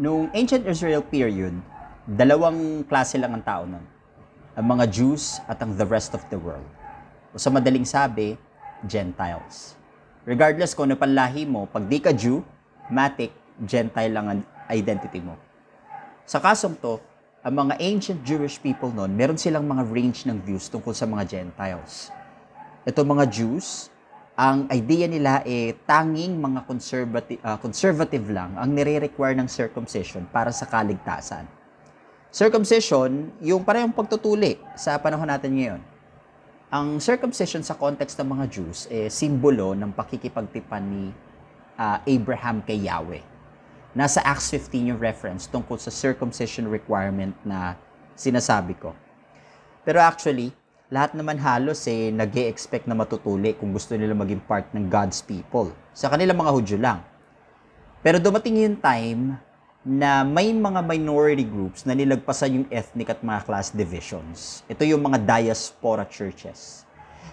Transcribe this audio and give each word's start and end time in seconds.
Noong 0.00 0.32
ancient 0.32 0.64
Israel 0.64 1.04
period, 1.04 1.52
dalawang 2.08 2.88
klase 2.88 3.20
lang 3.20 3.36
ang 3.36 3.44
tao 3.44 3.68
nun. 3.68 3.84
Ang 4.56 4.66
mga 4.72 4.88
Jews 4.88 5.44
at 5.44 5.60
ang 5.60 5.76
the 5.76 5.84
rest 5.84 6.16
of 6.16 6.24
the 6.32 6.40
world. 6.40 6.64
O 7.28 7.36
sa 7.36 7.52
madaling 7.52 7.84
sabi, 7.84 8.32
Gentiles. 8.88 9.76
Regardless 10.24 10.72
kung 10.72 10.88
ano 10.88 10.96
panlahi 10.96 11.44
mo, 11.44 11.68
pag 11.68 11.84
di 11.84 12.00
ka 12.00 12.16
Jew, 12.16 12.40
matic, 12.88 13.28
Gentile 13.60 14.08
lang 14.08 14.26
ang 14.32 14.40
identity 14.72 15.20
mo. 15.20 15.36
Sa 16.24 16.40
kasong 16.40 16.80
to, 16.80 16.96
ang 17.44 17.68
mga 17.68 17.76
ancient 17.76 18.24
Jewish 18.24 18.56
people 18.56 18.88
noon, 18.88 19.12
meron 19.12 19.36
silang 19.36 19.68
mga 19.68 19.84
range 19.84 20.24
ng 20.24 20.40
views 20.40 20.72
tungkol 20.72 20.96
sa 20.96 21.04
mga 21.04 21.28
Gentiles. 21.28 22.08
Ito 22.88 23.04
mga 23.04 23.28
Jews, 23.28 23.92
ang 24.40 24.64
idea 24.72 25.04
nila 25.04 25.44
eh 25.44 25.76
tanging 25.84 26.40
mga 26.40 26.64
conservative, 26.64 27.40
conservative 27.60 28.24
lang 28.32 28.56
ang 28.56 28.72
nire-require 28.72 29.36
ng 29.36 29.44
circumcision 29.44 30.24
para 30.32 30.48
sa 30.48 30.64
kaligtasan. 30.64 31.44
Circumcision, 32.32 33.28
yung 33.44 33.60
parehong 33.60 33.92
pagtutuli 33.92 34.56
sa 34.80 34.96
panahon 34.96 35.28
natin 35.28 35.52
ngayon. 35.52 35.80
Ang 36.72 37.04
circumcision 37.04 37.60
sa 37.60 37.76
context 37.76 38.16
ng 38.16 38.32
mga 38.32 38.44
Jews 38.48 38.88
eh 38.88 39.12
simbolo 39.12 39.76
ng 39.76 39.92
pakikipagtipan 39.92 40.82
ni 40.88 41.12
ah, 41.76 42.00
Abraham 42.08 42.64
kay 42.64 42.88
Yahweh. 42.88 43.20
Nasa 43.92 44.24
Acts 44.24 44.56
15 44.56 44.96
yung 44.96 45.00
reference 45.04 45.52
tungkol 45.52 45.76
sa 45.76 45.92
circumcision 45.92 46.64
requirement 46.72 47.36
na 47.44 47.76
sinasabi 48.16 48.72
ko. 48.80 48.96
Pero 49.84 50.00
actually, 50.00 50.48
lahat 50.90 51.14
naman 51.14 51.38
halos 51.38 51.86
eh 51.86 52.10
nag 52.10 52.34
expect 52.34 52.90
na 52.90 52.98
matutuli 52.98 53.54
kung 53.54 53.70
gusto 53.70 53.94
nila 53.94 54.10
maging 54.10 54.42
part 54.42 54.66
ng 54.74 54.90
God's 54.90 55.22
people. 55.22 55.70
Sa 55.94 56.10
kanila 56.10 56.34
mga 56.34 56.50
Hudyo 56.50 56.76
lang. 56.82 57.06
Pero 58.02 58.18
dumating 58.18 58.58
yung 58.66 58.78
time 58.82 59.38
na 59.86 60.26
may 60.26 60.50
mga 60.50 60.82
minority 60.82 61.46
groups 61.46 61.86
na 61.86 61.94
nilagpasan 61.94 62.52
yung 62.52 62.66
ethnic 62.74 63.06
at 63.06 63.22
mga 63.22 63.46
class 63.46 63.70
divisions. 63.70 64.66
Ito 64.66 64.82
yung 64.82 65.00
mga 65.00 65.22
diaspora 65.22 66.02
churches. 66.10 66.82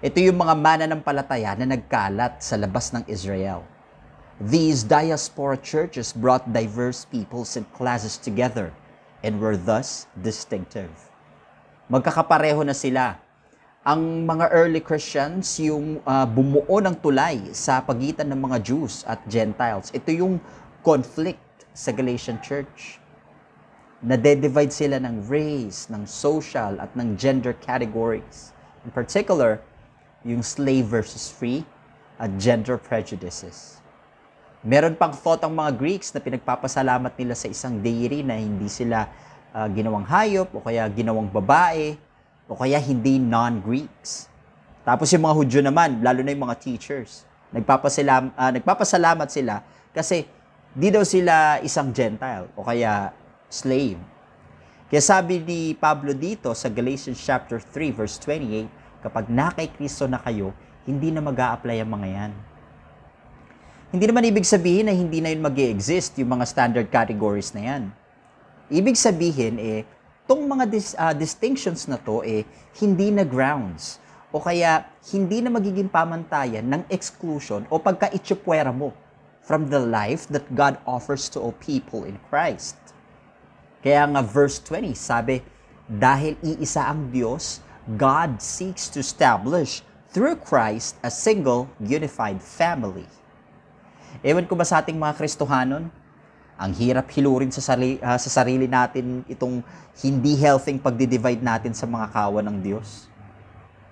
Ito 0.00 0.18
yung 0.18 0.40
mga 0.40 0.56
mananampalataya 0.58 1.52
na 1.60 1.76
nagkalat 1.76 2.40
sa 2.40 2.56
labas 2.56 2.90
ng 2.96 3.04
Israel. 3.04 3.62
These 4.42 4.82
diaspora 4.82 5.60
churches 5.60 6.10
brought 6.10 6.48
diverse 6.50 7.04
peoples 7.04 7.54
and 7.54 7.68
classes 7.76 8.16
together 8.18 8.74
and 9.22 9.38
were 9.38 9.54
thus 9.54 10.10
distinctive. 10.18 10.90
Magkakapareho 11.86 12.66
na 12.66 12.74
sila. 12.74 13.21
Ang 13.82 14.30
mga 14.30 14.46
early 14.54 14.78
Christians, 14.78 15.58
yung 15.58 15.98
ah, 16.06 16.22
bumuo 16.22 16.78
ng 16.78 16.94
tulay 17.02 17.50
sa 17.50 17.82
pagitan 17.82 18.30
ng 18.30 18.38
mga 18.38 18.62
Jews 18.62 19.02
at 19.10 19.18
Gentiles. 19.26 19.90
Ito 19.90 20.06
yung 20.14 20.38
conflict 20.86 21.66
sa 21.74 21.90
Galatian 21.90 22.38
Church. 22.38 23.02
Nade-divide 23.98 24.70
sila 24.70 25.02
ng 25.02 25.26
race, 25.26 25.90
ng 25.90 26.06
social, 26.06 26.78
at 26.78 26.94
ng 26.94 27.18
gender 27.18 27.58
categories. 27.58 28.54
In 28.86 28.94
particular, 28.94 29.58
yung 30.22 30.46
slave 30.46 30.86
versus 30.86 31.34
free 31.34 31.66
at 32.22 32.30
gender 32.38 32.78
prejudices. 32.78 33.82
Meron 34.62 34.94
pang 34.94 35.10
thought 35.10 35.42
ang 35.42 35.58
mga 35.58 35.74
Greeks 35.74 36.14
na 36.14 36.22
pinagpapasalamat 36.22 37.18
nila 37.18 37.34
sa 37.34 37.50
isang 37.50 37.82
deity 37.82 38.22
na 38.22 38.38
hindi 38.38 38.70
sila 38.70 39.10
ah, 39.50 39.66
ginawang 39.66 40.06
hayop 40.06 40.54
o 40.54 40.62
kaya 40.62 40.86
ginawang 40.86 41.26
babae 41.26 41.98
o 42.46 42.58
kaya 42.58 42.78
hindi 42.82 43.18
non-Greeks. 43.18 44.28
Tapos 44.82 45.08
yung 45.14 45.22
mga 45.22 45.34
Hudyo 45.38 45.60
naman, 45.62 46.02
lalo 46.02 46.26
na 46.26 46.34
yung 46.34 46.44
mga 46.50 46.58
teachers, 46.58 47.22
nagpapasalam, 47.54 48.34
ah, 48.34 48.50
nagpapasalamat 48.50 49.28
sila 49.30 49.62
kasi 49.94 50.26
di 50.72 50.88
daw 50.88 51.04
sila 51.04 51.60
isang 51.62 51.92
Gentile 51.94 52.50
o 52.58 52.64
kaya 52.64 53.12
slave. 53.46 54.00
Kaya 54.88 55.02
sabi 55.04 55.40
ni 55.40 55.72
Pablo 55.72 56.12
dito 56.12 56.52
sa 56.52 56.68
Galatians 56.68 57.20
chapter 57.20 57.60
3 57.60 57.96
verse 57.96 58.16
28, 58.20 59.04
kapag 59.04 59.24
na 59.28 59.48
kay 59.52 59.68
Kristo 59.72 60.04
na 60.04 60.20
kayo, 60.20 60.52
hindi 60.84 61.14
na 61.14 61.22
mag 61.22 61.38
apply 61.38 61.78
ang 61.78 61.90
mga 61.94 62.08
yan. 62.08 62.32
Hindi 63.92 64.04
naman 64.08 64.24
ibig 64.24 64.48
sabihin 64.48 64.88
na 64.88 64.96
hindi 64.96 65.20
na 65.20 65.30
yun 65.30 65.44
mag 65.44 65.54
exist 65.56 66.16
yung 66.16 66.32
mga 66.32 66.48
standard 66.48 66.88
categories 66.88 67.52
na 67.52 67.60
yan. 67.60 67.82
Ibig 68.72 68.96
sabihin 68.96 69.60
eh, 69.60 69.84
tong 70.26 70.46
mga 70.46 70.64
dis- 70.70 70.96
ah, 70.98 71.14
distinctions 71.14 71.90
na 71.90 71.98
to 71.98 72.22
eh, 72.22 72.46
hindi 72.78 73.10
na 73.10 73.26
grounds 73.26 73.98
o 74.32 74.40
kaya 74.40 74.88
hindi 75.12 75.44
na 75.44 75.52
magiging 75.52 75.92
pamantayan 75.92 76.64
ng 76.64 76.82
exclusion 76.88 77.68
o 77.68 77.76
pagka-itsupwera 77.76 78.72
mo 78.72 78.94
from 79.42 79.68
the 79.68 79.78
life 79.78 80.30
that 80.30 80.46
God 80.54 80.78
offers 80.86 81.26
to 81.34 81.42
all 81.42 81.52
people 81.58 82.06
in 82.06 82.16
Christ. 82.30 82.78
Kaya 83.82 84.06
nga 84.06 84.22
verse 84.22 84.62
20 84.62 84.94
sabi, 84.94 85.42
dahil 85.90 86.38
iisa 86.40 86.86
ang 86.86 87.10
Diyos, 87.10 87.58
God 87.98 88.38
seeks 88.38 88.86
to 88.94 89.02
establish 89.02 89.82
through 90.14 90.38
Christ 90.38 90.94
a 91.02 91.10
single 91.10 91.66
unified 91.82 92.38
family. 92.38 93.10
Ewan 94.22 94.46
ko 94.46 94.54
ba 94.54 94.62
sa 94.62 94.78
ating 94.78 94.96
mga 94.96 95.18
Kristohanon, 95.18 95.90
ang 96.62 96.72
hirap 96.78 97.10
hilurin 97.10 97.50
sa, 97.50 97.58
sarili, 97.58 97.98
sa 97.98 98.30
sarili 98.30 98.70
natin 98.70 99.26
itong 99.26 99.66
hindi 100.06 100.38
healthy 100.38 100.78
pagdi-divide 100.78 101.42
natin 101.42 101.74
sa 101.74 101.90
mga 101.90 102.14
kawan 102.14 102.46
ng 102.46 102.58
Diyos. 102.62 103.10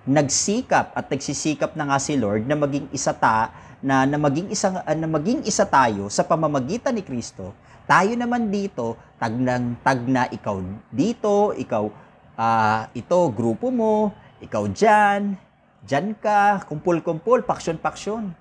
Nagsikap 0.07 0.95
at 0.95 1.11
nagsisikap 1.11 1.75
na 1.75 1.91
nga 1.91 1.99
si 1.99 2.15
Lord 2.15 2.47
na 2.47 2.55
maging 2.55 2.87
isa 2.95 3.11
ta 3.11 3.51
na, 3.83 4.07
na 4.07 4.15
maging 4.15 4.47
isa 4.53 4.71
ah, 4.87 4.95
na 4.95 5.09
maging 5.09 5.43
isa 5.43 5.67
tayo 5.67 6.07
sa 6.07 6.23
pamamagitan 6.23 6.95
ni 6.95 7.03
Kristo. 7.03 7.51
Tayo 7.89 8.15
naman 8.15 8.47
dito, 8.47 8.95
tag 9.19 9.35
ng 9.35 9.83
tag 9.83 9.99
na 10.07 10.31
ikaw 10.31 10.63
dito, 10.93 11.51
ikaw 11.57 11.91
ah, 12.39 12.87
ito 12.95 13.19
grupo 13.35 13.67
mo, 13.67 14.15
ikaw 14.39 14.63
diyan, 14.69 15.35
diyan 15.83 16.15
ka, 16.17 16.63
kumpul-kumpul, 16.71 17.43
paksyon-paksyon. 17.43 18.31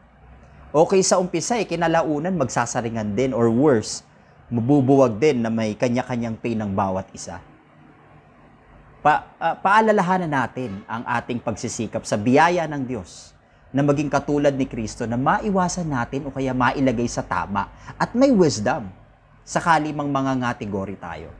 Okay 0.70 1.02
sa 1.02 1.18
umpisa 1.18 1.58
eh, 1.58 1.66
kinalaunan 1.66 2.38
magsasaringan 2.38 3.18
din 3.18 3.34
or 3.34 3.50
worse, 3.50 4.06
mabubuwag 4.50 5.16
din 5.22 5.46
na 5.46 5.48
may 5.48 5.78
kanya-kanyang 5.78 6.34
pain 6.34 6.58
ng 6.58 6.74
bawat 6.74 7.06
isa. 7.14 7.38
Pa, 9.00 9.32
ah, 9.40 9.56
paalalahanan 9.56 10.28
natin 10.28 10.84
ang 10.84 11.06
ating 11.06 11.40
pagsisikap 11.40 12.04
sa 12.04 12.20
biyaya 12.20 12.68
ng 12.68 12.82
Diyos 12.84 13.32
na 13.70 13.80
maging 13.86 14.10
katulad 14.10 14.52
ni 14.52 14.66
Kristo 14.66 15.06
na 15.06 15.14
maiwasan 15.14 15.86
natin 15.86 16.26
o 16.26 16.34
kaya 16.34 16.50
mailagay 16.50 17.06
sa 17.06 17.22
tama 17.22 17.70
at 17.96 18.12
may 18.12 18.34
wisdom 18.34 18.90
sakali 19.46 19.94
mang 19.94 20.10
mga 20.10 20.36
ngatigori 20.42 20.98
tayo. 20.98 21.30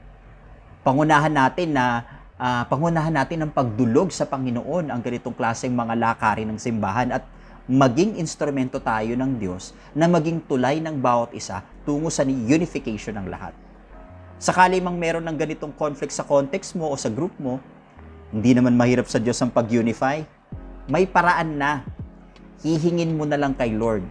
Pangunahan 0.81 1.29
natin 1.29 1.75
na 1.75 2.01
ah, 2.39 2.63
pangunahan 2.65 3.13
natin 3.13 3.45
ang 3.45 3.51
pagdulog 3.53 4.09
sa 4.09 4.25
Panginoon 4.25 4.89
ang 4.89 5.03
ganitong 5.03 5.35
klaseng 5.35 5.75
mga 5.75 5.93
lakarin 5.99 6.49
ng 6.49 6.57
simbahan 6.57 7.13
at 7.13 7.27
maging 7.69 8.17
instrumento 8.17 8.81
tayo 8.81 9.13
ng 9.13 9.37
Diyos 9.37 9.77
na 9.93 10.09
maging 10.09 10.41
tulay 10.49 10.81
ng 10.81 10.97
bawat 10.97 11.33
isa 11.37 11.61
tungo 11.85 12.09
sa 12.09 12.25
unification 12.25 13.17
ng 13.21 13.27
lahat. 13.29 13.53
Sakali 14.41 14.81
mang 14.81 14.97
meron 14.97 15.21
ng 15.29 15.37
ganitong 15.37 15.69
conflict 15.77 16.09
sa 16.09 16.25
context 16.25 16.73
mo 16.73 16.89
o 16.89 16.97
sa 16.97 17.13
group 17.13 17.33
mo, 17.37 17.61
hindi 18.33 18.57
naman 18.57 18.73
mahirap 18.73 19.05
sa 19.05 19.21
Diyos 19.21 19.37
ang 19.43 19.53
pag-unify. 19.53 20.25
May 20.89 21.05
paraan 21.05 21.61
na. 21.61 21.85
Hihingin 22.65 23.13
mo 23.13 23.29
na 23.29 23.37
lang 23.37 23.53
kay 23.53 23.75
Lord. 23.77 24.01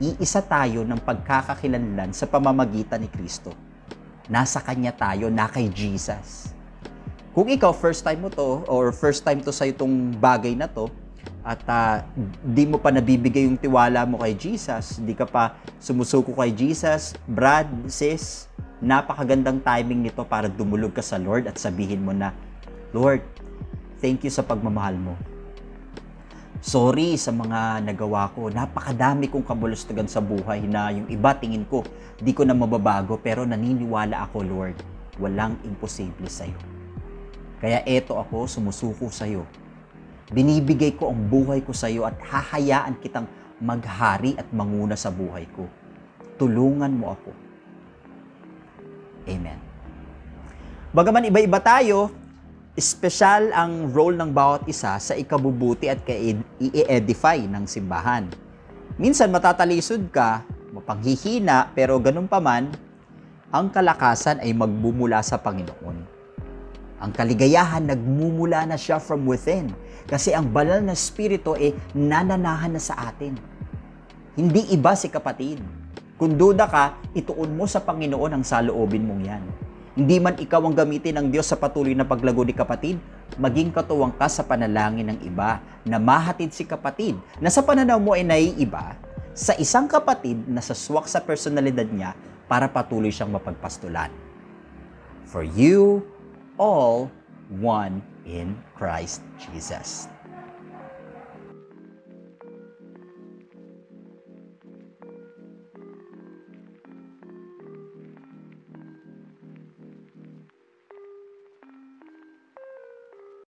Iisa 0.00 0.40
tayo 0.46 0.86
ng 0.86 1.00
pagkakakilanlan 1.04 2.16
sa 2.16 2.24
pamamagitan 2.24 3.02
ni 3.04 3.10
Kristo. 3.12 3.52
Nasa 4.30 4.62
Kanya 4.64 4.94
tayo, 4.94 5.28
na 5.28 5.50
kay 5.50 5.68
Jesus. 5.68 6.52
Kung 7.36 7.48
ikaw 7.50 7.76
first 7.76 8.06
time 8.06 8.24
mo 8.24 8.30
to 8.32 8.64
or 8.70 8.88
first 8.94 9.20
time 9.26 9.44
to 9.44 9.52
sa 9.52 9.68
itong 9.68 10.16
bagay 10.16 10.56
na 10.56 10.64
to, 10.64 10.88
at 11.46 11.62
ah, 11.70 12.02
di 12.42 12.66
mo 12.66 12.82
pa 12.82 12.90
nabibigay 12.90 13.46
yung 13.46 13.58
tiwala 13.58 14.02
mo 14.04 14.18
kay 14.18 14.34
Jesus, 14.34 14.98
di 14.98 15.14
ka 15.14 15.24
pa 15.24 15.54
sumusuko 15.78 16.34
kay 16.34 16.50
Jesus, 16.50 17.14
Brad, 17.24 17.70
sis, 17.86 18.50
napakagandang 18.82 19.62
timing 19.62 20.06
nito 20.06 20.22
para 20.26 20.50
dumulog 20.50 20.94
ka 20.94 21.02
sa 21.02 21.18
Lord 21.18 21.46
at 21.46 21.56
sabihin 21.58 22.02
mo 22.02 22.10
na, 22.10 22.34
Lord, 22.90 23.22
thank 24.02 24.26
you 24.26 24.32
sa 24.32 24.42
pagmamahal 24.42 24.98
mo. 24.98 25.14
Sorry 26.58 27.14
sa 27.14 27.30
mga 27.30 27.86
nagawa 27.86 28.34
ko. 28.34 28.50
Napakadami 28.50 29.30
kong 29.30 29.46
kabulustugan 29.46 30.10
sa 30.10 30.18
buhay 30.18 30.66
na 30.66 30.90
yung 30.90 31.06
iba 31.06 31.30
tingin 31.38 31.62
ko, 31.62 31.86
di 32.18 32.34
ko 32.34 32.42
na 32.42 32.50
mababago 32.50 33.14
pero 33.14 33.46
naniniwala 33.46 34.26
ako, 34.26 34.42
Lord, 34.42 34.76
walang 35.22 35.54
imposible 35.62 36.26
sa'yo. 36.26 36.58
Kaya 37.62 37.86
eto 37.86 38.18
ako, 38.18 38.50
sumusuko 38.50 39.06
sa'yo 39.06 39.46
binibigay 40.32 40.96
ko 40.96 41.08
ang 41.08 41.28
buhay 41.28 41.64
ko 41.64 41.72
sa 41.72 41.88
iyo 41.88 42.04
at 42.04 42.16
hahayaan 42.20 43.00
kitang 43.00 43.28
maghari 43.58 44.36
at 44.36 44.46
manguna 44.54 44.94
sa 44.94 45.08
buhay 45.08 45.48
ko. 45.56 45.66
Tulungan 46.38 46.92
mo 46.94 47.16
ako. 47.16 47.30
Amen. 49.28 49.58
Bagaman 50.94 51.28
iba-iba 51.28 51.60
tayo, 51.60 52.08
espesyal 52.78 53.50
ang 53.52 53.90
role 53.90 54.16
ng 54.16 54.30
bawat 54.30 54.64
isa 54.70 54.96
sa 54.96 55.12
ikabubuti 55.18 55.90
at 55.90 56.00
i-edify 56.62 57.42
ng 57.44 57.66
simbahan. 57.66 58.30
Minsan 58.96 59.34
matatalisod 59.34 60.08
ka, 60.14 60.46
mapanghihina, 60.72 61.74
pero 61.74 61.98
ganun 61.98 62.30
pa 62.30 62.38
man, 62.38 62.70
ang 63.48 63.72
kalakasan 63.72 64.40
ay 64.44 64.52
magbumula 64.52 65.24
sa 65.24 65.40
Panginoon. 65.40 66.17
Ang 66.98 67.14
kaligayahan 67.14 67.86
nagmumula 67.86 68.66
na 68.66 68.74
siya 68.74 68.98
from 68.98 69.22
within 69.22 69.70
kasi 70.10 70.34
ang 70.34 70.50
banal 70.50 70.82
na 70.82 70.98
spirito 70.98 71.54
ay 71.54 71.70
nananahan 71.94 72.74
na 72.74 72.82
sa 72.82 72.98
atin. 73.06 73.38
Hindi 74.34 74.74
iba 74.74 74.98
si 74.98 75.06
kapatid. 75.06 75.62
Kung 76.18 76.34
duda 76.34 76.66
ka, 76.66 76.98
ituon 77.14 77.54
mo 77.54 77.70
sa 77.70 77.78
Panginoon 77.78 78.34
ang 78.34 78.42
saloobin 78.42 79.06
mong 79.06 79.22
yan. 79.22 79.44
Hindi 79.98 80.18
man 80.18 80.34
ikaw 80.38 80.62
ang 80.62 80.74
gamitin 80.74 81.18
ng 81.18 81.26
Diyos 81.30 81.46
sa 81.46 81.58
patuloy 81.58 81.94
na 81.94 82.06
paglago 82.06 82.42
ni 82.42 82.54
kapatid, 82.54 82.98
maging 83.38 83.70
katuwang 83.70 84.14
ka 84.14 84.26
sa 84.26 84.42
panalangin 84.42 85.14
ng 85.14 85.18
iba 85.22 85.62
na 85.86 86.02
mahatid 86.02 86.50
si 86.50 86.66
kapatid 86.66 87.14
na 87.38 87.50
sa 87.50 87.62
pananaw 87.62 87.98
mo 88.02 88.14
ay 88.14 88.26
naiiba 88.26 88.98
sa 89.38 89.54
isang 89.54 89.86
kapatid 89.86 90.38
na 90.50 90.58
saswak 90.58 91.06
sa 91.06 91.22
personalidad 91.22 91.86
niya 91.86 92.18
para 92.50 92.66
patuloy 92.66 93.14
siyang 93.14 93.30
mapagpastulan. 93.30 94.10
For 95.30 95.46
you 95.46 96.02
all 96.58 97.10
one 97.48 98.02
in 98.26 98.62
Christ 98.76 99.22
Jesus. 99.38 100.08